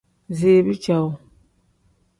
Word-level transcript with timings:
Ziibi 0.37 0.73
cowuu. 0.83 1.15